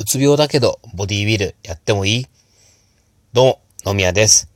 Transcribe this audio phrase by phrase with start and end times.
[0.00, 2.26] うつ病だけど、ボディビルやってもいい
[3.32, 4.48] どうも、野宮です。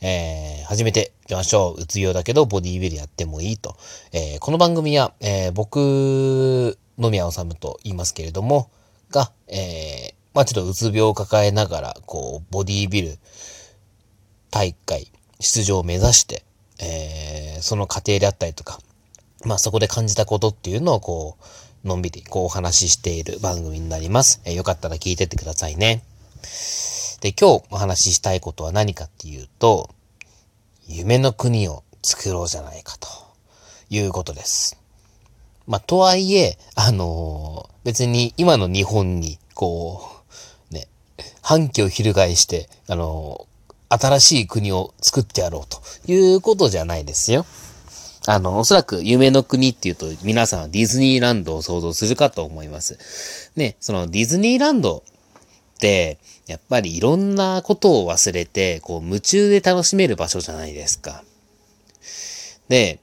[0.00, 1.82] えー、始めていきましょう。
[1.82, 3.76] うつ病だけど、ボディビルやってもいいと。
[4.12, 8.72] えー、この番組は、えー、僕、野宮治と言いますけれども、
[9.12, 13.18] が、えー、まあちょっとうつ病を抱えながら、こう、ボディビル
[14.50, 16.42] 大会出場を目指して、
[16.80, 18.80] えー、その過程であったりとか、
[19.44, 21.44] まあそこで感じたことっていうのをこう、
[21.84, 24.40] のんびりこうお話ししている番組になります。
[24.44, 26.04] えー、よかったら聞いてってくださいね。
[27.20, 29.90] で、今日お話ししたいことは何かっていうと、
[30.86, 33.08] 夢の国を作ろうじゃないかと
[33.90, 34.78] いうことです。
[35.66, 40.22] まあ、とはいえ、あのー、別に今の日本に、こ
[40.70, 40.88] う、ね、
[41.40, 47.46] 反旗を翻して、あのー、新しい国を作ってやろうということじゃないですよ。
[48.26, 53.50] あの、おそらく夢の国っていうと皆さんはディズニーランドを想像するかと思います。
[53.56, 61.24] ね、そのディズニーランドって、やっぱりいろんなことを忘れて、こう夢中で楽しめる場所じゃないですか。
[62.68, 63.00] で、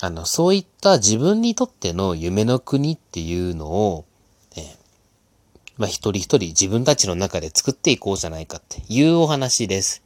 [0.00, 4.04] あの、そういった自分にとっての夢の国っていうのを、
[4.56, 4.76] ね、
[5.78, 10.01] まあ一人一人自分たちの中で作っていこうじゃないかっていうお話です。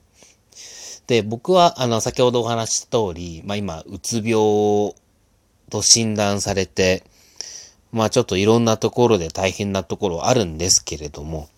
[1.07, 4.95] で、僕は、あの、先ほどお話した通り、まあ今、うつ病
[5.71, 7.05] と診断されて、
[7.93, 11.49] まあちょっといろんなところで大変なところあるんですけれども、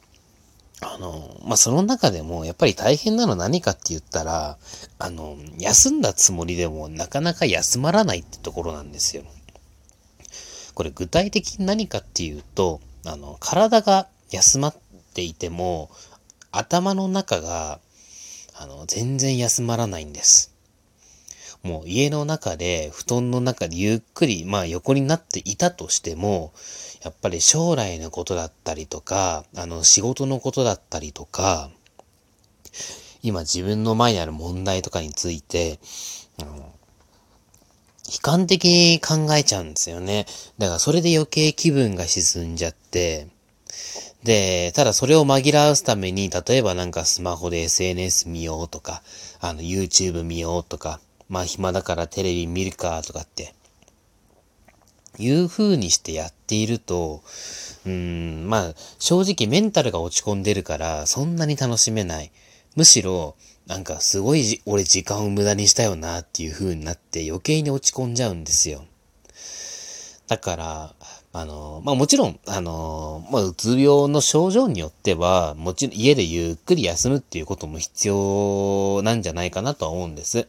[0.80, 4.58] あの、まあその中でもやっぱり大変なの何かって言ったら、
[4.98, 9.24] あの、休んだつもりでもなかなか休まらないってところなんですよ。
[10.74, 14.76] これ具体的に何かっていうと、あの、体が休まっ
[15.14, 15.90] ていても、
[16.52, 17.80] 頭の中が
[18.60, 20.52] あの、全然休まらないんです。
[21.62, 26.52] もう家の中で、布団の中でゆっくり、まあ横になっていたとしても、
[27.02, 31.70] やっぱり将来のことだったりとか、あの仕事のことだったりとか、
[33.22, 35.78] 今自分の前にある問題とかについて、
[36.40, 36.72] あの悲
[38.22, 40.26] 観的に考えちゃうんですよね。
[40.58, 43.28] だからそれで余計気分が沈んじゃって、
[44.24, 49.02] で、ただそれを紛らわすために、例えばなんかスマホで SNS 見ようとか、
[49.40, 53.54] あの YouTube 見ようとか、まあ暇だからテレビ見るかとかって、
[55.18, 57.22] いう風にしてやっていると、
[57.86, 62.30] うん、まあ正直メンタルが落ち込んでるからそんなに楽しめない。
[62.76, 63.34] むしろ、
[63.66, 68.84] なんかすごい俺時間を無駄にしたよなっていう風になって余計に落ち込んじゃうんですよ。
[70.26, 70.94] だから、
[71.40, 80.48] あの、まあもちろん、あの、まあうつ病の症状によっては、もちろん家でゆっくり休むっていうことも必要なんじゃないかなとは思うんです。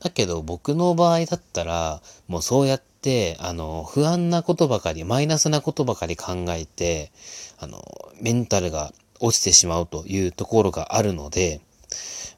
[0.00, 7.10] だけど僕の場合だったら、もうそうやって、あの、不安なことばかり、マイナスなことばかり考えて、
[7.58, 7.82] あの、
[8.20, 11.60] メンタルが落ちてしまうというところがあるので、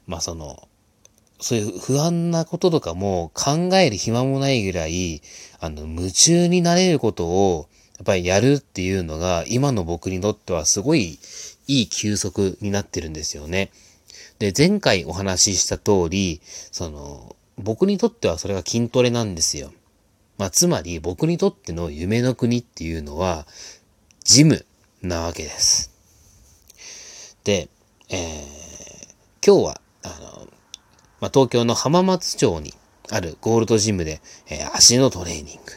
[0.07, 0.68] まあその、
[1.39, 5.21] そういう不安なこととかも考える暇もないぐらい、
[5.59, 11.19] あの、夢中になれることを、やっぱりやるっていうのが、今の僕にとってはすごい
[11.67, 13.71] いい休息になってるんですよね。
[14.39, 16.41] で、前回お話しした通り、
[16.71, 19.73] その、僕にとってはそれが筋トレなんですよ。
[20.37, 23.45] まあ、つまり僕にとっての夢の国っていうのは、
[24.23, 24.65] ジム
[25.01, 25.91] なわけです。
[27.43, 27.67] で、
[28.09, 30.38] えー、今日は、あの、
[31.19, 32.73] まあ、東京の浜松町に
[33.09, 35.71] あるゴールドジムで、えー、足のトレーニング。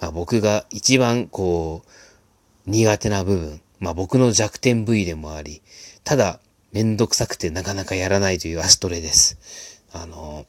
[0.00, 5.62] まあ、僕が一番こう、苦手な部分、まあ、僕の弱点部位でもあり、
[6.04, 6.40] ただ、
[6.72, 9.82] めんどくさくてなかなかやらないという足トレです。
[9.92, 10.44] あの、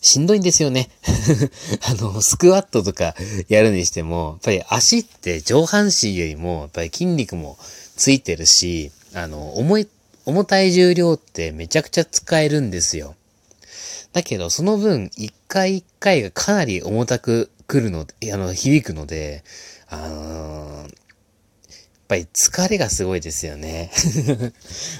[0.00, 0.90] しんどいんですよね。
[1.82, 3.14] あの、スクワットとか
[3.48, 7.58] やるにしても、やっぱり足って上半身よりも、やっぱり筋肉も
[7.96, 9.88] ついてるし、あの、重い
[10.28, 13.16] 重たい重量ってめちゃくちゃ使えるんですよ。
[14.12, 19.42] だけど、その分、一回一回がかなり重たく来るの、あの、響くので、
[19.88, 20.90] あのー、やっ
[22.08, 23.90] ぱり疲れがすごいですよね。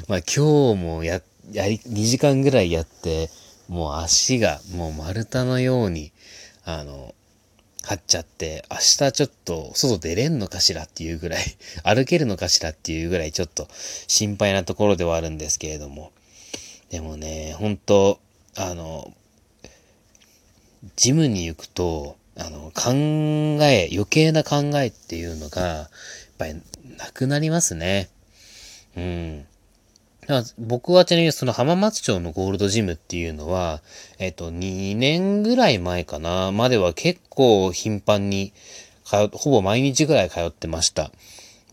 [0.09, 1.21] まあ今日もや、
[1.53, 3.29] やり、2時間ぐらいやって、
[3.69, 6.11] もう足がもう丸太のように、
[6.65, 7.15] あの、
[7.89, 8.77] 張っちゃって、明
[9.07, 13.67] 日ちょっと外出れんのかしらっていうぐらい、 歩けるのかしらっていうぐらいちょっと
[14.07, 16.13] 心配なところではあるんですけれども。
[16.91, 18.21] でもね、本当
[18.57, 19.15] あの、
[20.97, 22.93] ジムに行くと、あの、考
[23.65, 25.89] え、余計な考えっていうのが、やっ
[26.37, 26.61] ぱり
[26.99, 28.11] なくなりますね。
[28.99, 29.47] うん。
[30.59, 33.81] 僕はちなみにその浜松町のゴールドジムっていうのは、
[34.19, 38.53] えっと、2年ぐらい前かな、までは結構頻繁に
[39.33, 41.11] ほぼ毎日ぐらい通ってました。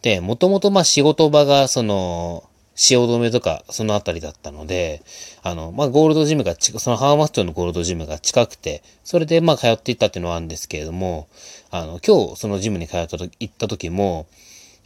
[0.01, 5.01] で、もともとまあ仕事場が、その、汐留とか、そのあたりだったので、
[5.41, 11.27] あの、まあ、ゴールドジムがち、そのハーマストのゴールドジムが近くて、それでまあ通っていったっていうのはあるんですけれども、
[11.71, 14.27] あの、今日そのジムに通ったと、行った時も、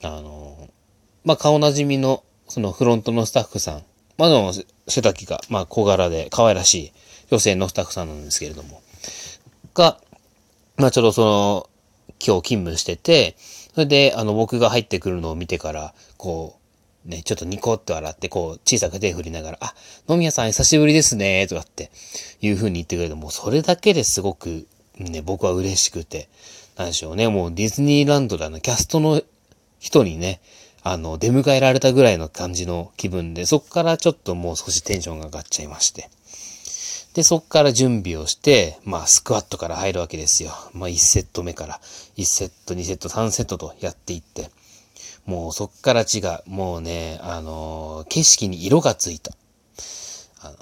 [0.03, 0.69] あの、
[1.25, 3.83] まあ、顔なじみの、そのフロントのスタッフさん、
[4.17, 4.51] まあ、の、
[4.87, 6.91] 背丈が、まあ、小柄で可愛らしい
[7.31, 8.81] 女性のスタッフさんなんですけれども、
[9.73, 9.97] が、
[10.77, 11.69] まあ、ちょうどその、
[12.25, 13.35] 今日勤務してて、
[13.73, 16.57] それで、あの、僕が入ってくるのを見てから、こ
[17.05, 19.73] う、ね、ちょっとニコって笑って、こう、小さく手振りながら、あ、
[20.07, 21.91] 野宮さん久しぶりですね、とかって
[22.41, 24.67] いう風に言ってくれて、もそれだけですごく、
[24.97, 26.27] ね、僕は嬉しくて、
[26.75, 29.21] なんでしょうね、もうディズニーランドであの、キャストの
[29.79, 30.41] 人にね、
[30.81, 36.09] あの、出迎えられたぐらいの感じの気分で、そこからちょっともう少しテンションが上がっちゃいまして。
[37.13, 40.51] で、そこから準備をして、まあ、スクワットから入るわけですよ。
[40.73, 41.81] まあ、1セット目から、
[42.17, 44.51] 1セット、2セット、3セットとやっていって、
[45.25, 46.49] もうそっから違う。
[46.49, 49.33] もうね、あのー、景色に色がついた。
[50.41, 50.55] あの、や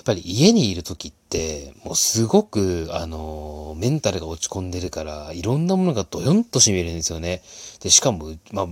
[0.00, 7.42] っぱり家にいる時って、もうすごく、あのー、メンタルが落ち込んでるから、いろんなものがドヨンと染みるんですよね。
[7.80, 8.68] で、しかも、まあ、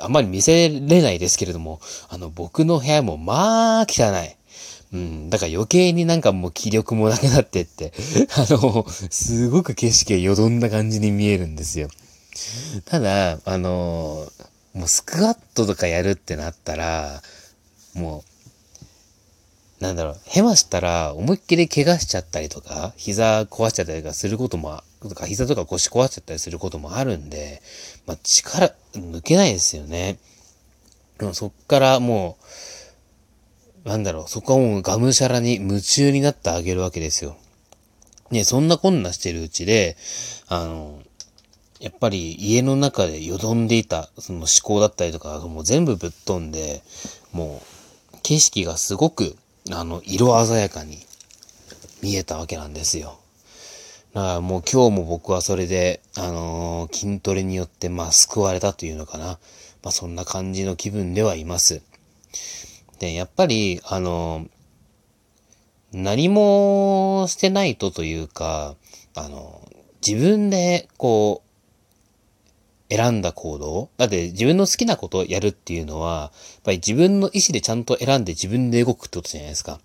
[0.00, 4.36] あんまり見せれないですけれども、あの、僕の部屋もまあ汚い。
[4.92, 5.30] うん。
[5.30, 7.92] だから余計になんかもう気力もなくなってって、
[8.36, 11.88] あの、すごく景色がよどんだ感じに見えるんですよ。
[12.86, 14.30] ただ、あの、
[14.74, 17.22] もうスクワットとかやるってなったら、
[17.94, 18.37] もう、
[19.80, 27.62] なんだろう、ヘマしたら思いっきり怪我しちゃったりとか、膝壊しちゃったりとかすることも、とか膝とか腰壊しちゃったりすることもあるんで、
[28.06, 30.18] まあ力抜けないですよね。
[31.18, 32.38] でもそっからも
[33.84, 37.36] う、なんだろう、そこはもうがむしゃらに夢中になってあげるわけですよ。
[38.30, 39.96] ね、そんなこんなしてるうちで、
[40.48, 41.00] あの、
[41.80, 46.82] やっぱり家の中でよどんでいた、その思考だったりとか、もう全部ぶっ飛んで、
[47.32, 47.62] も
[48.14, 49.36] う、景色がすごく、
[49.70, 50.98] あの、色鮮やかに
[52.02, 53.18] 見えたわけなんですよ。
[54.14, 59.38] だからもう今日も僕はそれで、あのー、筋トレによって、まあ、救われたというのかな。
[59.82, 61.82] まあ、そんな感じの気分ではいます。
[62.98, 64.46] で、やっぱり、あの、
[65.92, 68.74] 何もしてないとというか、
[69.14, 69.66] あの、
[70.06, 71.47] 自分で、こう、
[72.90, 79.80] 選んだ行動だって自分の好きなことをやるっていうのは、やっぱり自分の意思でちゃんと選んで自分で動くってことじゃないですか。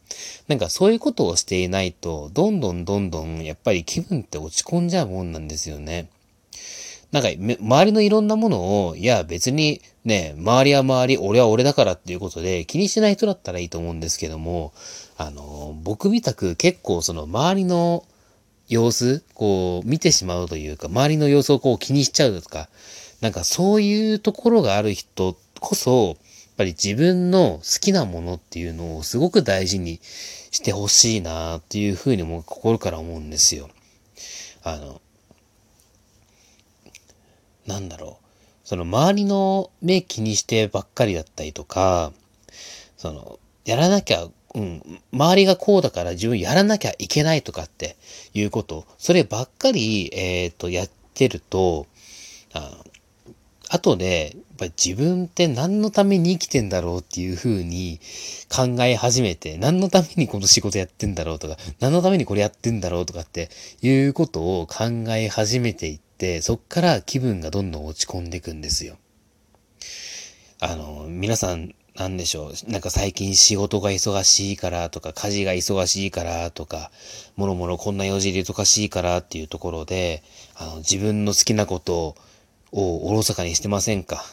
[0.48, 6.10] なんかそういうことをしていないと、どんどんどんどん、やっぱり気分って落ち込んじゃうもんなんですよね。
[7.12, 14.74] なんか、周りのいろんなものを、いや、別にね、周りは周り、俺は俺だからっていうことで、気にしない人だったらいいと思うんですけども、
[15.16, 18.04] あの、僕みたく結構その周りの
[18.74, 22.70] 様子、こう、見てしまうというか、周りの様子をこう気にしちゃうとか、
[23.22, 26.18] なんかそういうところがある人こそ、やっ
[26.58, 33.70] ぱり自分の好きなものっていうのをすごく大事にしてほしいなっていうふうにも心から思うんですよ。
[34.64, 35.02] あの、
[37.66, 38.68] なんだろう。
[38.68, 42.12] その周りの目気にしてばっかりだったりとか、
[42.98, 47.96] その、やらなきゃ、うん、周りがこうだから自分やらなきゃいけないとかって
[48.34, 51.88] いうこと、そればっかり、えっ、ー、と、やってると、
[52.54, 52.84] あ
[53.70, 58.00] 後で、やっぱ自分って何のために生きてんだろうっていうふうに
[58.48, 63.50] 考え始めて、何のためにこの仕事やってんだろうとか、何のためにこれやってんだろうとかって
[63.82, 68.98] いうことを考え始めていって、そっから気分がどんどん落ち込んでいくんですよ。
[70.60, 72.72] あの、皆さん、なんでしょう。
[72.72, 76.92] なんか最近仕事が忙しいからとか、家事が忙しいからとか、
[77.36, 80.24] もろもろこんな用事で忙しいからっていうところで、
[80.56, 82.16] あの、自分の好きなこと
[82.72, 84.26] をおろそかにしてませんか？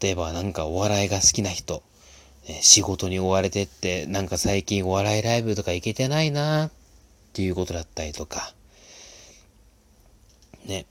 [0.00, 1.82] 例えばなんかお笑いが好きな人、
[2.48, 6.70] ね、仕事に追われてって、なんか最近お笑いライブとか行けてないなっ
[7.32, 8.54] ていうことだったりとか、
[10.64, 10.86] ね。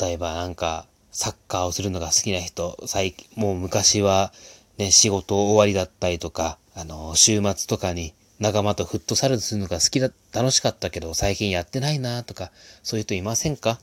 [0.00, 0.86] 例えばなんか、
[1.20, 4.32] サッカーをするのが好きな人、最近、もう昔は、
[4.76, 12.52] ね、仕事終わりだったりとか、あの、週末とかに仲間とフットサルするのが好きだ、楽しかったけど、最近やってないなとか、
[12.84, 13.80] そういう人いませんか？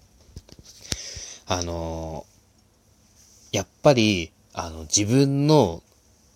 [1.45, 2.25] あの、
[3.51, 5.83] やっぱり、あの、自分の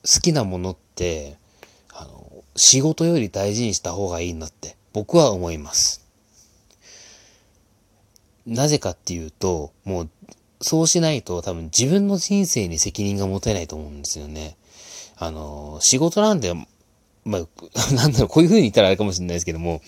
[0.03, 1.38] 好きなものって、
[1.94, 6.06] あの、仕事より大事にした方がいいなって僕は思います。
[8.46, 10.10] なぜかっていうと、もう、
[10.62, 14.58] そうしないと多分自分の人生に責任が持てないと思うんですよね。
[15.18, 16.54] あの、仕事なんで、
[17.25, 17.46] まあ、
[17.96, 19.82] なんだろう、こういう風に言ったらあれかもしれないですけども、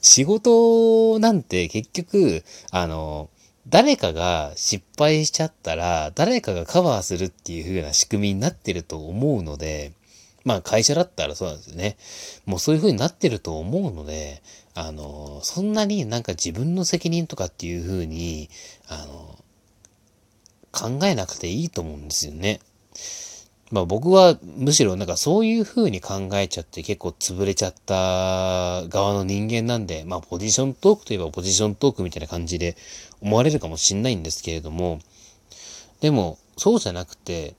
[0.00, 3.28] 仕事なんて結局、あの、
[3.68, 9.92] 誰かが失敗しちゃったら、誰かがカバーするっていう風な仕組みになってると思うので、
[10.44, 11.96] まあ会社だったらそうなんですよね。
[12.44, 14.42] もうそういう風になってると思うので、
[14.74, 18.50] あの、そんなになんか自分の責任とかっていう風に、
[18.88, 19.38] あの、
[20.74, 22.60] 考えなくていいと思うんですよね。
[23.70, 32.76] まあ僕はむしろなんかそういう風に考えちゃって結構潰れちゃった側の人間なんで、まあポジショントークといえばポジショントークみたいな感じで
[33.20, 35.00] 思われるかもしんないんですけれども、
[36.00, 37.54] でもそうじゃなくて、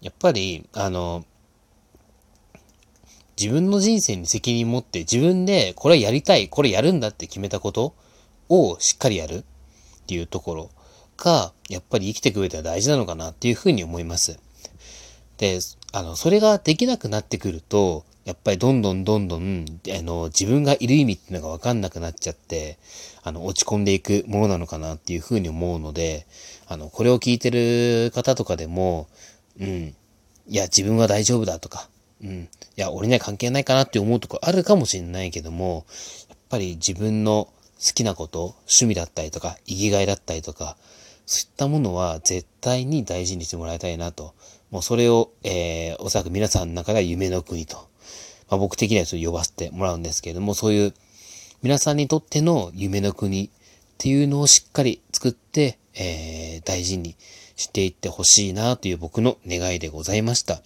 [0.00, 1.24] やっぱりあの、
[3.38, 7.94] 自分の人生に責任持って自分でこれやりたい、これやるんだって決めたこと
[8.48, 9.44] をしっかりやるっ
[10.06, 10.70] ていうところ
[11.16, 14.38] が、やっぱり生きていく上では大事なのかなっていうふうに思います。
[15.38, 15.58] で、
[15.92, 22.76] あの、それができなくなってくると、やっぱりどんどんどんどん、あの、自分がいる意味っていうのがわかんなくなっちゃって、
[23.22, 26.26] あの、落ち込んでいくものなのかなっていうふうに思うので、
[26.66, 29.06] あの、これを聞いてる方とかでも、
[29.60, 29.94] うん、
[30.48, 31.88] いや、自分は大丈夫だとか、
[32.22, 35.86] うん、いや、俺には関係ないかなって思うとこあるかもしれないけども、
[36.28, 40.76] やっぱり自分の好きなこと、趣味だったりとか、生きがいだったりとか、
[41.26, 44.34] そういったものは絶対に大事にしてもらいたいなと。
[44.70, 47.76] もうそれを、えー、おそらく皆さんの中では夢の国と。
[48.48, 50.94] まあ、僕的にはちょっと呼ばせてもらうんですけれども、そういう
[51.62, 53.50] 皆さんにとっての夢の国っ
[53.98, 57.16] ていうのをしっかり作って、えー、大事に
[57.56, 60.62] していってほしいなという僕の願いでございました。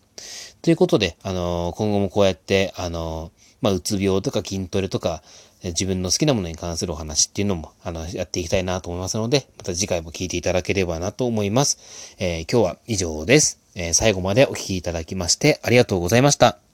[0.61, 5.23] ということで、あのー、今後もこうやって、あのー、まあ、うつ病とか筋トレとか、
[5.63, 12.17] 自分の好きなものに関するお話っていうのも、あの、やっていきたいなと思いますので、また次回も聞いていただければなと思います。
[12.19, 13.61] えー、今日は以上です。
[13.75, 16.70] えー、最後までお聴きいただきましてありがとうございました。